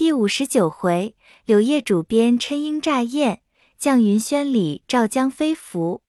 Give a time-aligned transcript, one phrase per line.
[0.00, 1.14] 第五十九回，
[1.44, 3.42] 柳叶主编春莺乍燕，
[3.78, 6.00] 绛云轩里照江飞拂。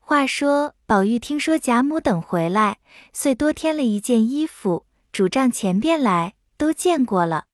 [0.00, 2.80] 话说宝玉听说贾母等回来，
[3.12, 7.44] 遂多添了一件衣服，主帐前边来，都见过了。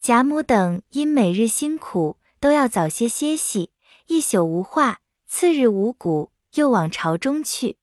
[0.00, 3.70] 贾母等因每日辛苦，都要早些歇息，
[4.08, 4.98] 一宿无话。
[5.28, 7.76] 次日五谷，又往朝中去。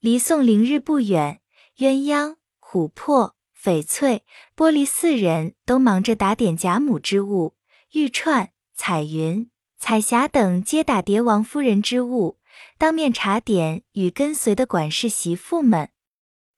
[0.00, 1.40] 离送灵日不远，
[1.78, 3.37] 鸳鸯、琥珀。
[3.62, 4.24] 翡翠、
[4.56, 7.56] 玻璃四人都忙着打点贾母之物，
[7.92, 12.38] 玉串、彩云、彩霞等皆打叠王夫人之物，
[12.78, 15.90] 当面查点与跟随的管事媳妇们。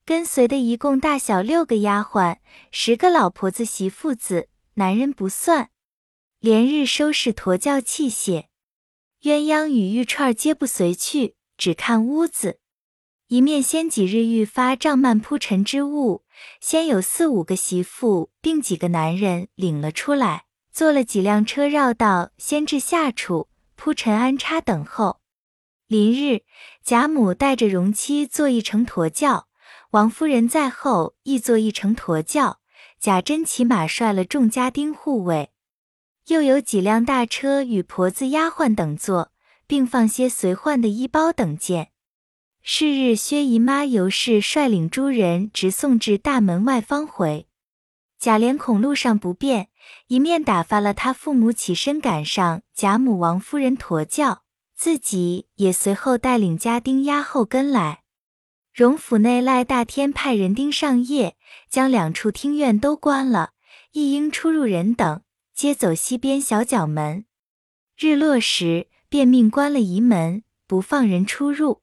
[0.04, 2.36] 跟随的一共大小六个丫鬟，
[2.70, 5.70] 十个老婆子媳妇子，男人不算。
[6.38, 8.46] 连日收拾驼轿器械，
[9.22, 12.59] 鸳鸯与玉串皆不随去，只看屋子。
[13.30, 16.24] 一面先几日愈发帐幔铺陈之物，
[16.60, 25.20] 先有四五个媳妇并几个男人领了出来，坐了几辆车绕道，先至下处铺陈安插等候。
[25.86, 26.42] 临日，
[26.82, 29.46] 贾母带着荣妻坐一乘驼轿，
[29.92, 32.58] 王夫人在后亦坐一乘驼轿，
[32.98, 35.50] 贾珍骑马率了众家丁护卫，
[36.26, 39.30] 又有几辆大车与婆子丫鬟等坐，
[39.68, 41.92] 并放些随换的衣包等件。
[42.62, 47.46] 是日，薛姨妈尤氏率领诸人直送至大门外方回。
[48.18, 49.68] 贾琏恐路上不便，
[50.08, 54.42] 一面打发了他父母起身赶上贾母、王夫人驮轿，
[54.76, 58.02] 自己也随后带领家丁押后跟来。
[58.74, 61.36] 荣府内赖大天派人丁上夜，
[61.70, 63.52] 将两处厅院都关了，
[63.92, 65.22] 一应出入人等
[65.54, 67.24] 皆走西边小角门。
[67.96, 71.80] 日落时，便命关了仪门，不放人出入。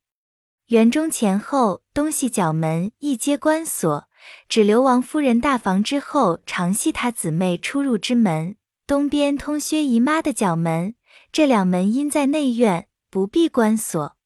[0.67, 4.09] 园中前后东西角门一皆关锁，
[4.49, 8.57] 只留王夫人大房之后常系她姊妹出入之门。
[8.85, 10.95] 东边通薛姨妈的角门，
[11.31, 14.17] 这两门因在内院，不必关锁。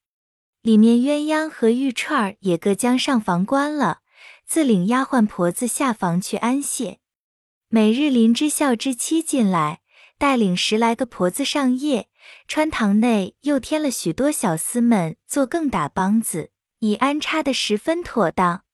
[0.62, 4.00] 里面鸳鸯和玉钏儿也各将上房关了，
[4.44, 6.98] 自领丫鬟婆子下房去安歇。
[7.68, 9.82] 每日林之孝之妻进来，
[10.18, 12.08] 带领十来个婆子上夜。
[12.46, 16.50] 穿堂内又添了许多小厮们做更打梆子，
[16.80, 18.64] 已安插得十分妥当。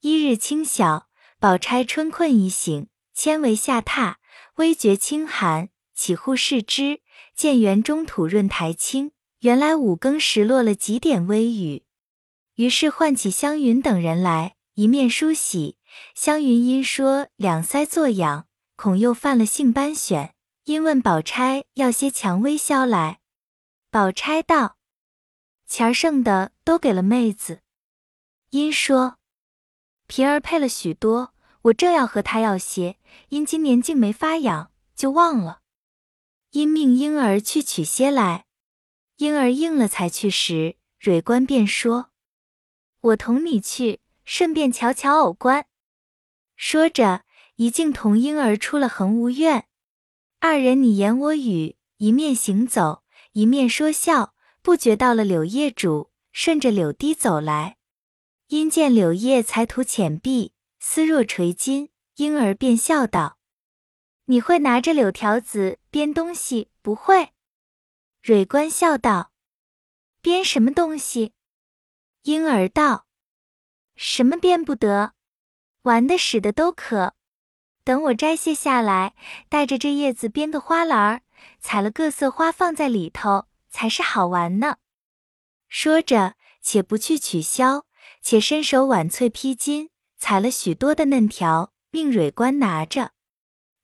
[0.00, 1.08] 一日清晓，
[1.40, 4.16] 宝钗春困已醒，纤维下榻，
[4.56, 7.00] 微觉清寒，起户视之，
[7.34, 11.84] 见园中土润苔青，原来五更时落了几点微雨。
[12.54, 15.76] 于是唤起湘云等人来，一面梳洗。
[16.14, 20.30] 湘云因说两腮作痒，恐又犯了性斑癣。
[20.68, 23.20] 因问宝钗要些蔷薇消来，
[23.90, 24.76] 宝钗道
[25.66, 27.62] ：“钱儿剩的都给了妹子。”
[28.52, 29.16] 因说
[30.06, 32.98] ：“平儿配了许多，我正要和她要些，
[33.30, 35.62] 因今年竟没发痒，就忘了。”
[36.52, 38.44] 因命婴儿去取些来，
[39.16, 42.10] 婴儿应了才去时，蕊官便说
[43.00, 45.64] ：“我同你去，顺便瞧瞧藕官。”
[46.56, 47.24] 说着，
[47.54, 49.64] 一径同婴儿出了恒芜院。
[50.40, 57.76] 二人你言我语，一面行走，一面说笑，不觉到了柳叶主，顺着柳堤走来。
[58.46, 63.38] 因见柳叶才涂浅碧，丝若垂金，婴儿便笑道
[64.26, 67.30] ：“你会拿着柳条子编东西不会？”
[68.22, 69.32] 蕊官笑道
[70.22, 71.34] ：“编什么东西？”
[72.22, 73.08] 婴儿道
[73.96, 75.14] ：“什么编不得，
[75.82, 77.14] 玩的使的都可。”
[77.88, 79.14] 等我摘卸下来，
[79.48, 81.22] 带着这叶子编的花篮儿，
[81.58, 84.76] 采了各色花放在里头，才是好玩呢。
[85.70, 87.86] 说着，且不去取消，
[88.20, 89.88] 且伸手挽翠披巾，
[90.18, 93.12] 采了许多的嫩条，命蕊官拿着。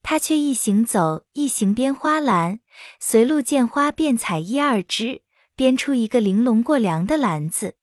[0.03, 2.59] 他却一行走，一行编花篮，
[2.99, 5.23] 随路见花便采一二枝，
[5.55, 7.77] 编出一个玲珑过梁的篮子，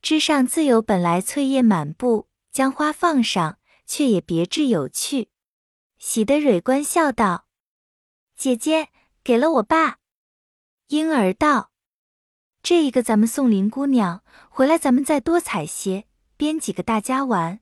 [0.00, 5.28] 枝上自有本来翠叶满布，将花放上，却也别致有趣。
[6.00, 7.46] 喜得蕊官笑道
[8.34, 8.88] ：“姐姐
[9.22, 9.98] 给了我爸。”
[10.88, 11.72] 婴儿道
[12.64, 16.06] ：“这一个咱们送林姑娘回来，咱们再多采些，
[16.38, 17.60] 编几个大家玩。”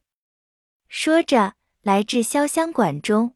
[0.87, 3.35] 说着，来至潇湘馆中，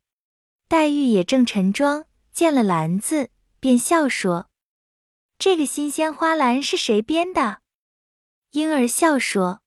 [0.69, 4.49] 黛玉也正晨妆，见了篮子，便笑说
[5.37, 7.61] ：“这个新鲜花篮是谁编的？”
[8.53, 9.62] 婴儿笑说：“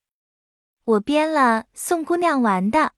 [0.86, 2.94] 我编了，送姑娘玩的。”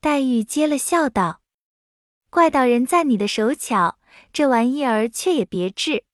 [0.00, 1.41] 黛玉接了笑道。
[2.32, 3.98] 怪道人赞你的手巧，
[4.32, 6.04] 这玩意儿却也别致。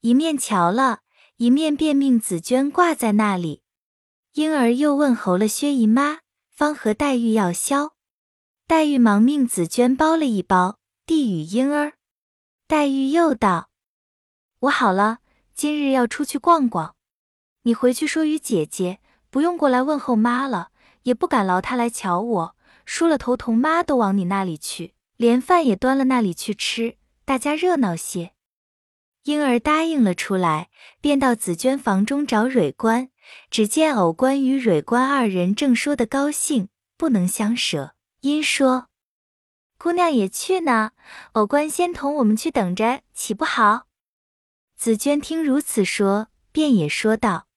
[0.00, 1.02] 一面瞧了
[1.36, 3.62] 一面，便命紫鹃挂在那里。
[4.32, 7.92] 婴儿又问候了薛姨妈，方和黛玉要消。
[8.66, 11.92] 黛玉忙命紫鹃包了一包，递与婴儿。
[12.66, 13.70] 黛玉又道
[14.62, 15.18] ：“我好了，
[15.54, 16.96] 今日要出去逛逛，
[17.62, 18.98] 你回去说与姐姐，
[19.30, 20.72] 不用过来问候妈了，
[21.04, 22.56] 也不敢劳她来瞧我。
[22.84, 28.32] 梳了头，同妈都往你那里去，连饭也端了那里去吃，大家热闹些。”
[29.24, 30.70] 婴儿答应了出来，
[31.02, 33.10] 便到紫娟房中找蕊官。
[33.50, 38.88] 只见藕官与蕊官二人正说得高兴，不能相舍，因说
[39.76, 40.92] ：“姑娘也去呢，
[41.32, 43.86] 藕官先同我们去等着，岂不好？”
[44.78, 47.48] 紫娟听如此说，便也说道：“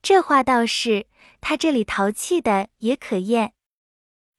[0.00, 1.06] 这话倒是，
[1.40, 3.54] 他这里淘气的也可厌。”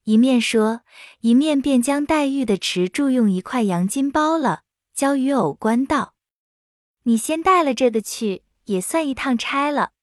[0.06, 0.82] 一面说，
[1.22, 4.62] 一面便将黛玉的池柱用一块洋金包了，
[4.94, 6.14] 交与藕官道。
[7.04, 9.94] 你先带了这个去，也算一趟差了。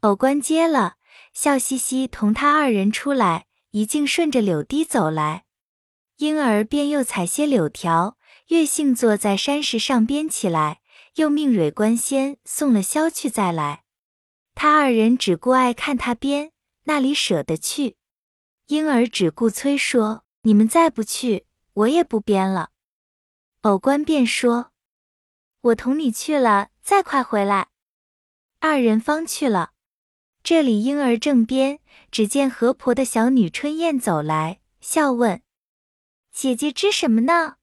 [0.00, 0.96] 偶官接了，
[1.32, 5.44] 笑嘻嘻同他二人出来，一径顺着柳堤走来。
[6.16, 8.16] 婴儿便又采些柳条，
[8.48, 10.80] 月杏坐在山石上编起来，
[11.14, 13.84] 又命蕊官先送了箫去再来。
[14.56, 16.50] 他二人只顾爱看他编，
[16.84, 17.96] 那里舍得去？
[18.72, 22.70] 婴儿只顾催说：“你们再不去，我也不编了。”
[23.60, 24.72] 偶官便说。
[25.60, 27.68] 我同你去了，再快回来。
[28.60, 29.72] 二人方去了。
[30.42, 31.80] 这里婴儿正编，
[32.10, 35.42] 只见河婆的小女春燕走来，笑问
[36.32, 37.56] ：“姐姐织什么呢？”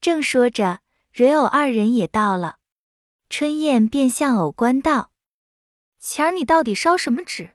[0.00, 0.80] 正说着，
[1.12, 2.56] 蕊藕二人也到了。
[3.28, 5.12] 春燕便向藕官道
[6.00, 7.54] ：“前儿你到底烧什么纸？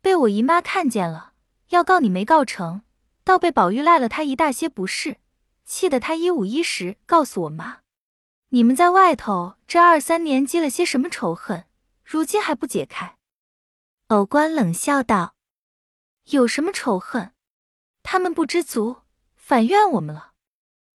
[0.00, 1.29] 被我姨妈看见了，
[1.70, 2.82] 要告你没告成，
[3.24, 5.16] 倒被宝玉赖了他一大些不是，
[5.64, 7.80] 气得他一五一十告诉我妈。”
[8.52, 11.66] 你们在外头这二三年积了些什么仇恨，
[12.04, 13.16] 如今还不解开？
[14.08, 15.36] 偶官冷笑道
[16.30, 17.32] ：“有什么仇恨？
[18.02, 19.02] 他们不知足，
[19.36, 20.32] 反怨我们了。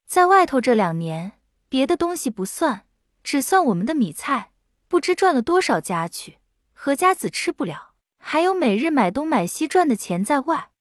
[0.06, 1.40] 在外头这两年，
[1.70, 2.86] 别的东西不算，
[3.24, 4.52] 只算我们的米菜，
[4.90, 6.40] 不知赚了多少家去，
[6.74, 7.94] 何家子吃不了，
[8.28, 10.72] 还有每日买东买西赚的钱在外。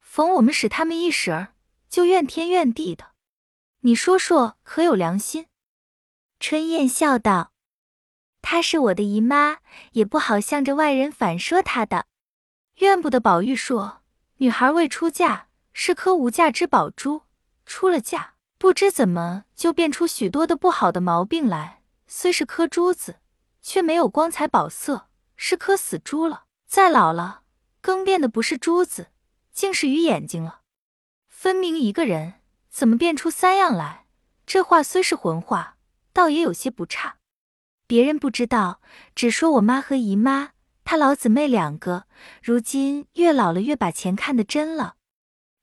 [0.00, 1.48] 逢我们使他们一时儿，
[1.90, 3.10] 就怨天怨地的。
[3.80, 5.48] 你说说，可有良心？”
[6.40, 7.52] 春燕笑道
[8.40, 9.58] ：“她是我的姨妈，
[9.92, 12.06] 也不好向着外人反说她的。
[12.76, 14.00] 怨不得宝玉说，
[14.38, 17.24] 女孩未出嫁是颗无价之宝珠，
[17.66, 21.82] 出了嫁，不知怎么就变出许多的不好的毛病来。
[22.06, 23.16] 虽是颗珠子，
[23.60, 26.46] 却没有光彩宝色，是颗死珠了。
[26.68, 27.42] 再老了，
[27.80, 29.08] 更变的不是珠子，
[29.52, 30.60] 竟是鱼眼睛了。
[31.26, 32.34] 分明一个人，
[32.68, 34.04] 怎么变出三样来？
[34.46, 35.74] 这话虽是混话。”
[36.12, 37.18] 倒也有些不差，
[37.86, 38.80] 别人不知道，
[39.14, 40.50] 只说我妈和姨妈，
[40.82, 42.06] 她老姊妹两个，
[42.42, 44.96] 如今越老了越把钱看得真了。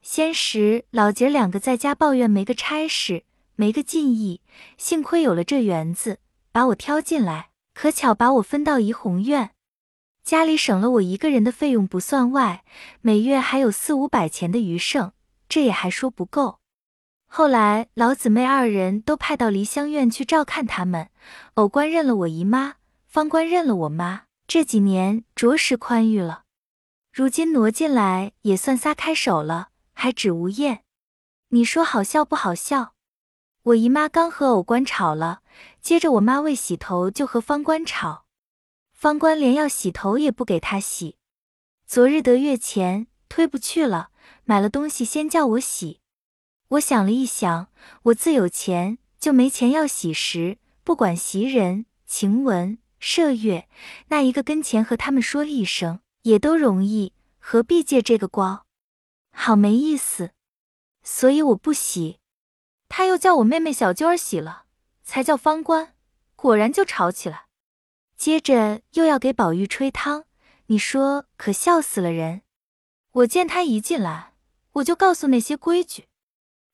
[0.01, 3.25] 先时老姐两个在家抱怨没个差事，
[3.55, 4.39] 没个进意，
[4.77, 6.19] 幸亏有了这园子，
[6.53, 9.54] 把我挑进来，可巧把我分到怡红院，
[10.25, 12.63] 家里省了我一个人的费用不算外，
[13.01, 15.11] 每月还有四五百钱的余剩，
[15.47, 16.57] 这也还说不够。
[17.27, 21.09] 后来老姊妹二人都派到梨香院去照看他们，
[21.53, 24.23] 偶官认了我姨妈，方官认了我妈。
[24.47, 26.45] 这几年着实宽裕了，
[27.13, 30.81] 如今挪进来也算撒开手了，还只无厌。
[31.49, 32.93] 你说好笑不好笑？
[33.61, 35.41] 我姨妈刚和偶官吵了，
[35.81, 38.24] 接着我妈为洗头就和方官吵，
[39.05, 41.17] 方官连要洗头也不给他洗。
[41.85, 44.09] 昨日得月钱推不去了，
[44.45, 45.99] 买了东西先叫我洗。
[46.69, 47.67] 我想了一想，
[48.01, 53.69] 我自有钱，就没钱要洗时，不管袭人、晴雯、麝月，
[54.07, 58.65] 那一个跟前和他们说一声，也都容易，何必借这个光？
[59.31, 60.31] 好没意思，
[61.03, 62.17] 所以我不洗。
[62.89, 64.63] 他又叫我妹妹小娟儿洗了，
[65.03, 65.93] 才叫方官，
[66.35, 67.44] 果然就吵起来。
[68.17, 70.25] 接着又要给宝玉吹汤，
[70.67, 72.41] 你说可笑死了人。
[73.11, 74.33] 我见他一进来，
[74.73, 76.07] 我就告诉那些规矩。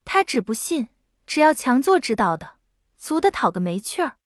[0.05, 0.89] 他只不信，
[1.25, 2.57] 只要强作指导的，
[2.97, 4.17] 足的讨个没趣儿。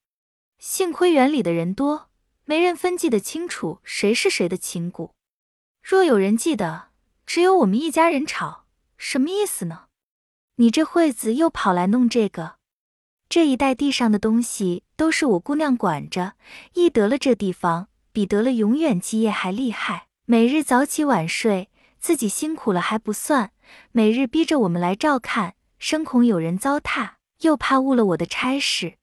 [0.58, 2.10] 幸亏园里的人多，
[2.44, 5.12] 没人分记得清楚谁是谁的亲故。
[5.82, 6.90] 若有人记得，
[7.26, 8.66] 只有我们一家人吵，
[8.98, 9.88] 什么意思呢？
[10.56, 12.55] 你这惠子又跑来弄这个，
[13.36, 16.36] 这一带地上的东西都是我姑娘管着，
[16.74, 20.08] 一得了这地方，比得了永远基业还厉害。
[20.24, 23.52] 每日早起晚睡，自己辛苦了还不算，
[23.92, 25.56] 每日逼着我们来照看。
[25.78, 28.94] 生恐有人糟蹋，又怕误了我的差事。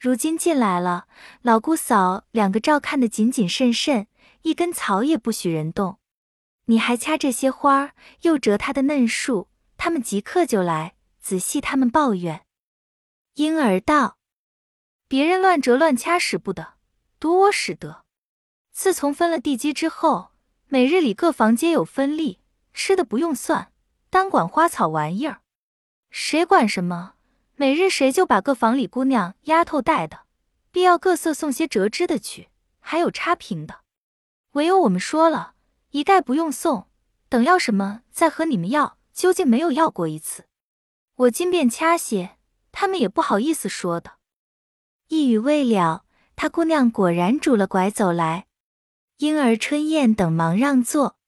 [0.00, 1.04] 如今进来了，
[1.42, 4.06] 老姑嫂两个照看的谨谨慎慎，
[4.44, 5.98] 一根草也不许人动。
[6.64, 7.90] 你还掐这些花儿，
[8.22, 12.40] 又折它的嫩树，他们即刻就来，仔细他们抱怨。
[13.38, 14.18] 婴儿道
[15.06, 16.74] ：“别人乱折乱掐使不得，
[17.20, 18.04] 独我使得。
[18.72, 20.32] 自从分了地基之后，
[20.66, 22.40] 每日里各房皆有分利，
[22.74, 23.72] 吃的不用算，
[24.10, 25.42] 单管花草玩意儿。
[26.10, 27.14] 谁管什么？
[27.54, 30.22] 每日谁就把各房里姑娘丫头带的，
[30.72, 32.48] 必要各色送些折枝的去，
[32.80, 33.82] 还有插瓶的。
[34.54, 35.54] 唯有我们说了
[35.90, 36.88] 一概不用送，
[37.28, 38.98] 等要什么再和你们要。
[39.12, 40.46] 究竟没有要过一次。
[41.14, 42.34] 我今便掐些。”
[42.80, 44.18] 他们也不好意思说的。
[45.08, 46.04] 一语未了，
[46.36, 48.46] 他姑娘果然拄了拐走来。
[49.16, 51.18] 婴儿、春燕等忙让座。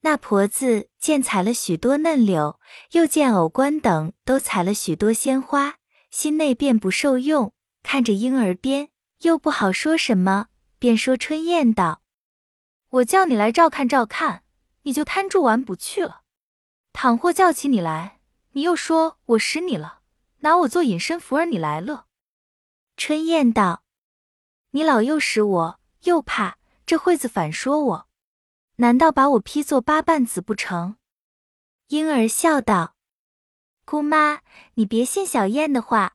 [0.00, 2.58] 那婆子见采了许多嫩柳，
[2.90, 5.76] 又见藕官等都采了许多鲜花，
[6.10, 7.52] 心内便不受用。
[7.84, 8.88] 看着婴儿边，
[9.20, 10.48] 又不好说什么，
[10.80, 12.02] 便说春燕道
[12.98, 14.42] ：“我叫你来照看照看，
[14.82, 16.22] 你就贪住玩不去了。
[16.92, 18.18] 倘或叫起你来，
[18.54, 19.98] 你又说我使你了。”
[20.40, 22.06] 拿我做隐身符儿，你来了。
[22.96, 23.82] 春燕道
[24.72, 28.08] ：“你老又使我，又怕这惠子反说我，
[28.76, 30.96] 难道把我批作八瓣子不成？”
[31.88, 32.94] 婴儿笑道
[33.84, 34.40] ：“姑妈，
[34.74, 36.14] 你别信小燕的话，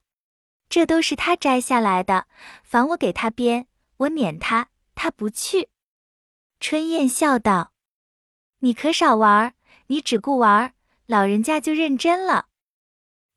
[0.69, 2.27] 这都是她摘下来的。
[2.63, 3.67] 烦我给她编，
[3.97, 5.69] 我撵她，她不去。”
[6.59, 7.73] 春燕笑道
[8.59, 9.53] ：“你可少玩儿，
[9.87, 10.73] 你只顾玩儿，
[11.05, 12.47] 老人家就认真了。”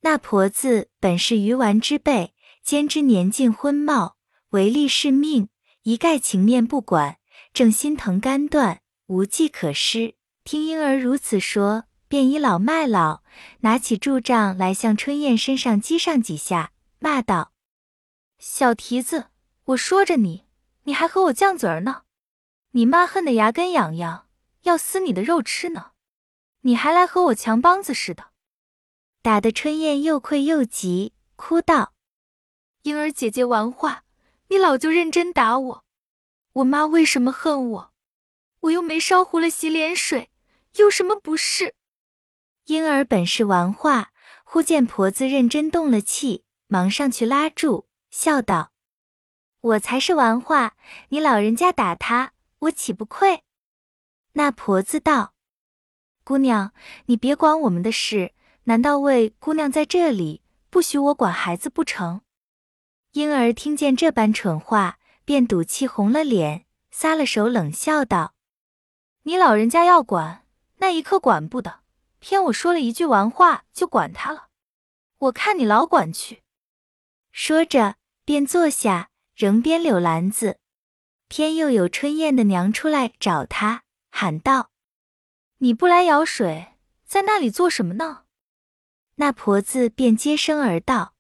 [0.01, 4.13] 那婆子本是鱼丸之辈，兼之年近昏耄，
[4.51, 5.49] 唯利是命，
[5.83, 7.19] 一概情面不管，
[7.53, 10.15] 正心疼肝断，无计可施。
[10.45, 13.23] 听婴儿如此说，便倚老卖老，
[13.61, 17.53] 拿起柱杖来向春燕身上击上几下，骂道
[18.39, 19.27] ：“小蹄子，
[19.65, 20.45] 我说着你，
[20.85, 22.03] 你还和我犟嘴儿呢！
[22.71, 24.29] 你妈恨得牙根痒痒，
[24.63, 25.91] 要撕你的肉吃呢，
[26.61, 28.29] 你还来和我强梆子似的。”
[29.29, 31.93] 打得春燕又愧又急，哭道
[32.85, 34.05] ：“婴儿姐姐玩话，
[34.49, 35.85] 你老就认真打我。
[36.55, 37.93] 我妈为什么恨我？
[38.61, 40.31] 我又没烧糊了洗脸水，
[40.77, 41.75] 有什么不是？”
[42.69, 44.13] 婴儿本是玩话，
[44.45, 48.73] 忽见婆子认真动了气，忙上去拉住，笑道
[49.61, 50.75] ：“我才是玩话，
[51.11, 53.45] 你老人家打他，我岂不愧？”
[54.33, 55.35] 那婆子道
[56.25, 56.73] ：“姑娘，
[57.05, 58.33] 你别管我们的事。”
[58.69, 62.21] 难道为姑娘在这里不许我管孩子不成？
[63.13, 68.35] 婴儿听见这般蠢话，便赌气红了脸，撒了手，冷笑道
[69.25, 70.45] ：“你老人家要管，
[70.77, 71.81] 那一刻管不得，
[72.19, 74.49] 偏我说了一句玩话就管他了。
[75.17, 76.43] 我看你老管去。”
[77.33, 77.95] 说着
[78.27, 80.59] 便坐下，仍编柳篮子。
[81.29, 84.69] 偏又有春燕的娘出来找他，喊道
[85.61, 86.75] ：“你不来舀水，
[87.07, 88.25] 在那里做什么呢？”
[89.21, 91.15] 那婆子便接声而道：“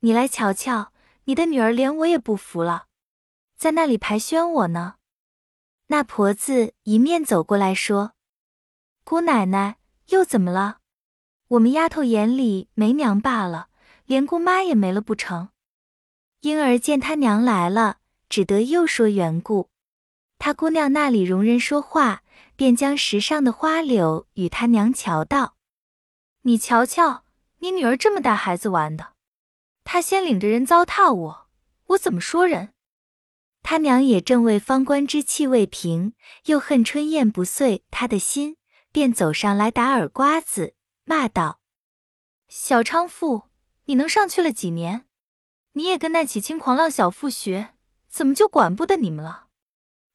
[0.00, 0.92] 你来瞧瞧，
[1.24, 2.88] 你的女儿连我也不服了，
[3.56, 4.96] 在那里排宣我呢。”
[5.88, 8.12] 那婆子一面走过来说
[9.02, 10.80] ：“姑奶奶又怎么了？
[11.48, 13.68] 我们丫头眼里没娘罢了，
[14.04, 15.48] 连姑妈也没了不成？”
[16.42, 17.96] 婴儿见他娘来了，
[18.28, 19.70] 只得又说缘故。
[20.38, 22.22] 他姑娘那里容人说话，
[22.56, 25.55] 便将石上的花柳与他娘瞧道。
[26.46, 27.24] 你瞧瞧，
[27.58, 29.14] 你女儿这么大孩子玩的，
[29.82, 31.48] 她先领着人糟蹋我，
[31.86, 32.72] 我怎么说人？
[33.64, 38.58] 他娘也正为方官之气未平，又恨春燕不遂他的心，
[38.92, 41.58] 便走上来打耳瓜子，骂道
[42.46, 43.48] ：“小娼妇，
[43.86, 45.04] 你能上去了几年？
[45.72, 47.74] 你也跟那起轻狂浪小妇学，
[48.08, 49.48] 怎么就管不得你们了？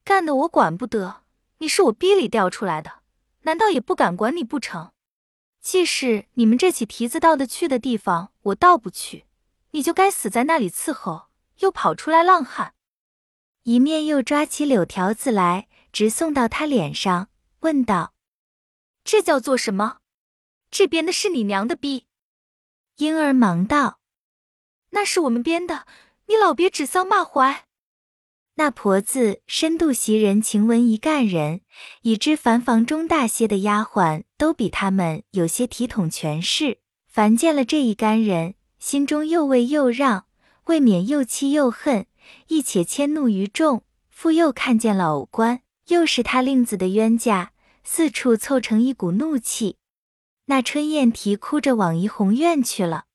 [0.06, 1.24] 干的我管不得，
[1.58, 3.02] 你是我逼里调出来的，
[3.42, 4.94] 难道也不敢管你不成？”
[5.62, 9.26] 既是你们这起蹄子到得去的地方，我到不去，
[9.72, 12.74] 你就该死在那里伺候，又跑出来浪汉。
[13.64, 18.14] 一面又抓起柳条子来，直送到他脸上，问道
[19.06, 20.00] ：“这叫做什么？
[20.72, 22.08] 这编的是你娘的逼？”
[22.98, 24.00] 婴儿忙道
[24.90, 25.86] ：“那是我们编的，
[26.26, 27.66] 你老别指桑骂槐。”
[28.56, 31.62] 那婆子深度袭人晴雯一干人，
[32.02, 36.80] 已知凡房中大些的丫鬟都比他们有些体统权势。
[37.08, 40.26] 凡见了这一干人，心中又畏又让，
[40.66, 42.06] 未免又气又恨，
[42.48, 43.84] 亦且迁怒于众。
[44.10, 47.54] 复又看见了偶官，又是他令子的冤家，
[47.84, 49.78] 四处凑成一股怒气。
[50.46, 53.06] 那春燕啼哭着往怡红院去了，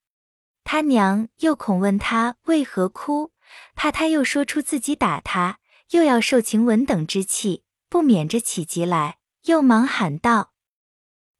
[0.63, 3.31] 他娘又恐问他为何哭。
[3.75, 5.59] 怕他又说出自己打他，
[5.91, 10.53] 又要受晴雯等之气，不免着起急来，又忙喊道：“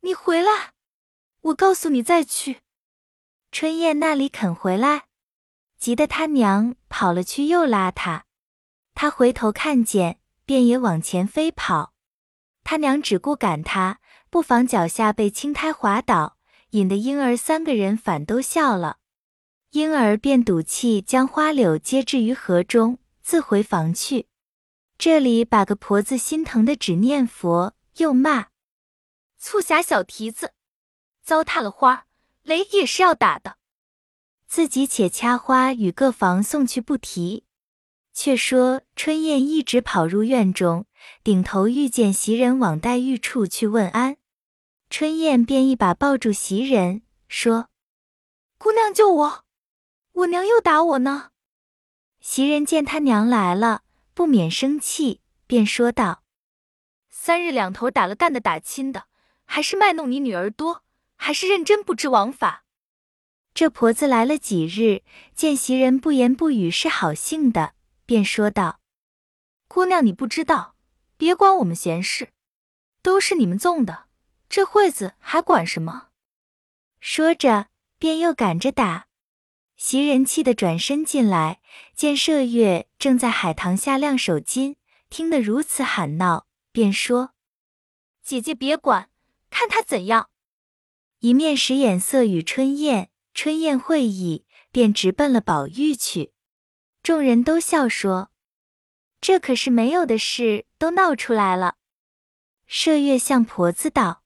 [0.01, 0.73] 你回来！
[1.41, 2.61] 我告诉你再去。
[3.51, 5.05] 春燕那里肯回来？
[5.79, 8.25] 急得他娘跑了去，又拉他。
[8.93, 11.93] 他回头看见，便也往前飞跑。
[12.63, 13.99] 他娘只顾赶他，
[14.29, 16.37] 不妨脚下被青苔滑倒，
[16.71, 18.97] 引得婴儿三个人反都笑了。
[19.71, 24.27] 婴儿便赌气将花柳接置于河中，自回房去。
[24.97, 28.47] 这里把个婆子心疼的只念佛，又骂
[29.37, 30.53] 促狭小蹄子，
[31.21, 32.07] 糟蹋了花，
[32.43, 33.57] 雷也是要打的。
[34.47, 37.43] 自己且掐花与各房送去不提。
[38.13, 40.87] 却说春燕一直跑入院中，
[41.23, 44.17] 顶头遇见袭人往黛玉处去问安，
[44.89, 47.67] 春燕便一把抱住袭人，说
[48.57, 49.43] ：“姑娘救我，
[50.17, 51.31] 我娘又打我呢。”
[52.19, 53.83] 袭人见他娘来了，
[54.13, 56.23] 不免生气，便说道
[57.09, 59.05] ：“三日两头打了干的打亲的，
[59.45, 60.83] 还是卖弄你女儿多，
[61.15, 62.63] 还是认真不知王法？”
[63.53, 65.03] 这婆子来了几日，
[65.35, 67.73] 见袭人不言不语，是好性的。
[68.05, 68.79] 便说道
[69.67, 70.75] ：“姑娘，你不知道，
[71.17, 72.31] 别管我们闲事，
[73.01, 74.05] 都是你们纵的，
[74.47, 76.09] 这会子还管什么？”
[76.99, 77.67] 说着，
[77.99, 79.06] 便又赶着打。
[79.77, 81.61] 袭人气得转身进来，
[81.95, 84.75] 见麝月正在海棠下晾手巾，
[85.07, 87.33] 听得如此喊闹，便说
[88.23, 89.11] ：“姐姐别管，
[89.51, 90.31] 看他怎样。”
[91.21, 96.33] 一面使眼色与春燕，春燕会意，便直奔了宝玉去。
[97.03, 98.31] 众人都笑说
[99.21, 101.75] ：“这可是没有的事，都闹出来了。”
[102.67, 104.23] 麝月向婆子道：“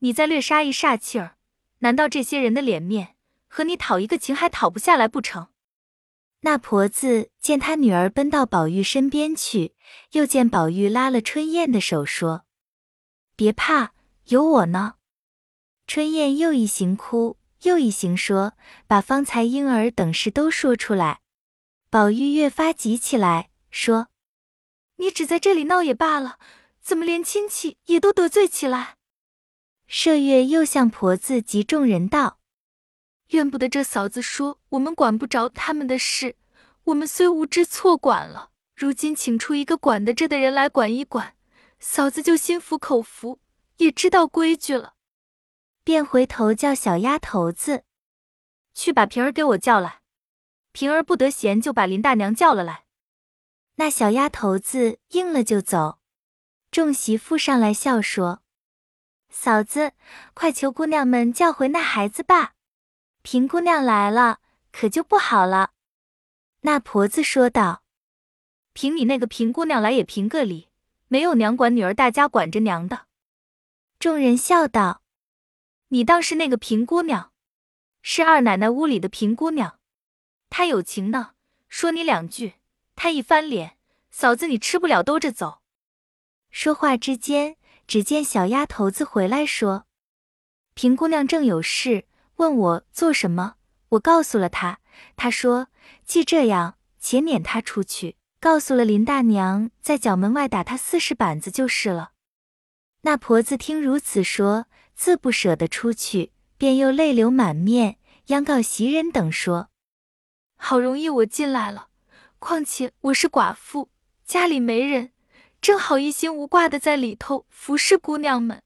[0.00, 1.36] 你再略杀一煞气儿，
[1.78, 3.15] 难道这些人的脸面
[3.48, 5.48] 和你讨一个情还讨不下来不成？”
[6.40, 9.74] 那婆子见她女儿奔到宝玉身边去，
[10.12, 12.44] 又见宝玉拉了春燕的手，说
[13.34, 13.92] ：“别怕，
[14.26, 14.94] 有我呢。”
[15.88, 18.54] 春燕又一行哭，又一行说，
[18.86, 21.20] 把方才婴儿等事都说出来。
[21.90, 24.08] 宝玉越发急起来，说
[24.98, 26.38] ：“你只在这里闹也罢了，
[26.80, 28.96] 怎么连亲戚也都得罪起来？”
[29.88, 32.35] 麝月又向婆子及众人道
[33.28, 36.36] ：“怨不得这嫂子说我们管不着他们的事，
[36.84, 41.34] 我们虽无知错管了，如今请出一个管得着的人来管一管，
[41.78, 43.40] 嫂子就心服口服，
[43.78, 44.94] 也知道规矩了。”
[45.82, 47.84] 便回头叫小丫头子
[48.74, 50.00] 去把平儿给我叫来。
[50.72, 52.86] 平儿不得闲，就把林大娘叫了来。
[53.76, 55.98] 那小丫头子应了就走。
[56.70, 58.42] 众媳妇上来笑说
[59.30, 59.92] ：“嫂子，
[60.34, 62.55] 快求姑娘们叫回那孩子吧。
[63.28, 64.38] 平姑娘来了，
[64.70, 65.72] 可就不好了。”
[66.62, 67.82] 那婆子说道
[68.72, 70.68] ：“凭你那个平姑娘来也凭个理，
[71.08, 73.06] 没有娘管女儿，大家管着娘的。”
[73.98, 75.02] 众人笑道
[75.90, 77.32] ：“你当是那个平姑娘，
[78.00, 79.80] 是二奶奶屋里的平姑娘。”
[80.48, 81.32] 他有情呢，
[81.68, 82.54] 说你两句，
[82.94, 83.76] 他一翻脸，
[84.08, 85.62] 嫂子你吃不了兜着走。
[86.52, 87.56] 说话之间，
[87.88, 89.86] 只见小丫头子回来说
[90.74, 93.56] ：“平姑娘正有事，问我做什么。
[93.90, 94.78] 我告诉了她，
[95.16, 95.68] 她说
[96.04, 102.12] 既这样，且撵她出去，告诉了林大娘，在角门外打她四十板子就是了。”
[103.02, 109.68] 那婆子听如此说，自不舍得出去，便又泪流满面，央告袭人等说。
[110.56, 111.88] 好容易我进来了，
[112.40, 113.90] 况且我是寡妇，
[114.24, 115.12] 家里没人，
[115.60, 118.60] 正好一心无挂的在里头服侍姑娘们，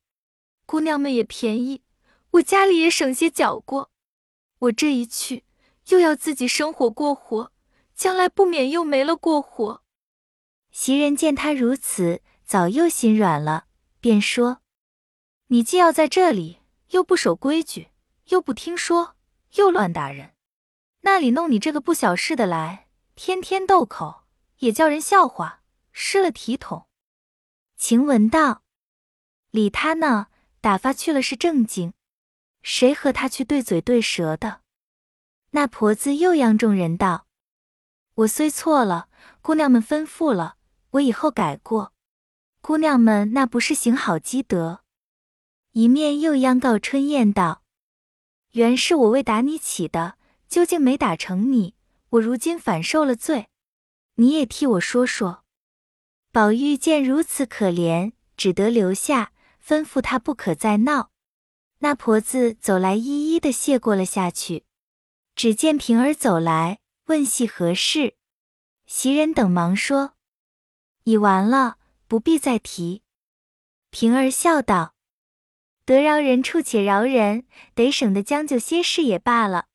[0.65, 1.83] 姑娘们也便宜，
[2.33, 3.91] 我家里也省些搅过。
[4.59, 5.45] 我这一去，
[5.89, 7.53] 又要自己生火过活，
[7.95, 9.83] 将来不免又没了过活。
[10.71, 13.65] 袭人见他如此，早又心软了，
[14.01, 14.61] 便说
[15.49, 17.89] ：“你既要在这里，又不守规矩，
[18.27, 19.17] 又不听说，
[19.55, 20.35] 又乱打人。”
[21.03, 24.25] 那里弄你这个不小事的来，天天斗口，
[24.59, 26.87] 也叫人笑话，失了体统。
[27.77, 28.63] 晴雯道
[29.51, 30.27] ：“理他呢，
[30.61, 31.95] 打发去了是正经，
[32.63, 34.61] 谁和他去对嘴对舌的？”
[35.53, 37.27] 那婆子又央众人道
[38.15, 39.09] ：“我虽错了，
[39.43, 40.57] 姑娘们吩咐了，
[40.91, 41.93] 我以后改过。
[42.61, 44.81] 姑娘们那不是行好积德。”
[45.73, 47.63] 一面又央告春燕道
[48.53, 50.17] ：“原是我为打你起的。”
[50.51, 51.77] 究竟没打成你，
[52.09, 53.47] 我如今反受了罪，
[54.17, 55.45] 你也替我说说。
[56.33, 59.31] 宝玉见如此可怜，只得留下，
[59.65, 61.13] 吩咐他不可再闹。
[61.83, 64.65] 那婆子走来，一一的谢过了下去。
[65.35, 68.17] 只见平儿走来，问系何事，
[68.87, 70.13] 袭人等忙说
[71.05, 73.03] ：“已完了，不必再提。”
[73.89, 74.95] 平儿笑道
[75.87, 79.69] ：“得饶人处且饶人，得省得将就些事也罢了。”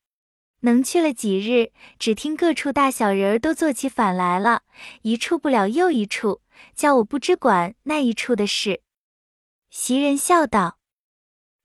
[0.62, 4.62] 能去了几日，只听各处大小人儿都做起反来了，
[5.02, 6.40] 一处不了又一处，
[6.74, 8.82] 叫我不知管那一处的事。
[9.70, 10.78] 袭人笑道：“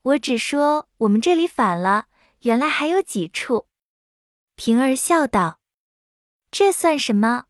[0.03, 2.07] 我只说我们这里反了，
[2.41, 3.67] 原来还有几处。”
[4.55, 5.59] 平儿笑道
[6.51, 7.45] ：“这算什么？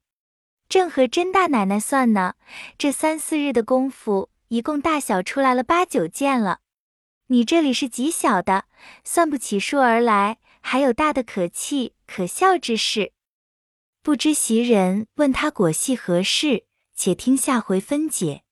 [0.69, 2.35] 正和甄大奶奶算呢。
[2.77, 6.59] 这三四日的功夫，一共大小出来了八九件了。
[7.27, 8.65] 你这里是极小的，
[9.03, 13.13] 算不起数而来。”还有大的可气可笑之事，
[14.03, 18.43] 不知袭人问他果系何事，且听下回分解。